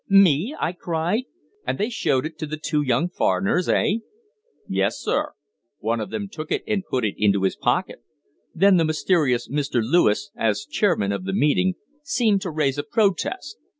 "Me!" 0.09 0.55
I 0.59 0.71
cried. 0.71 1.25
"And 1.63 1.77
they 1.77 1.91
showed 1.91 2.25
it 2.25 2.39
to 2.39 2.47
the 2.47 2.57
two 2.57 2.81
young 2.81 3.07
foreigners 3.07 3.69
eh?" 3.69 3.97
"Yes, 4.67 4.99
sir. 4.99 5.33
One 5.77 5.99
of 6.01 6.09
them 6.09 6.27
took 6.27 6.51
it 6.51 6.63
and 6.67 6.83
put 6.83 7.05
it 7.05 7.13
into 7.19 7.43
his 7.43 7.55
pocket. 7.55 7.99
Then 8.55 8.77
the 8.77 8.85
mysterious 8.85 9.47
Mr. 9.47 9.79
Lewis, 9.83 10.31
as 10.35 10.65
chairman 10.65 11.11
of 11.11 11.25
the 11.25 11.33
meeting, 11.33 11.75
seemed 12.01 12.41
to 12.41 12.49
raise 12.49 12.79
a 12.79 12.83
protest. 12.83 13.59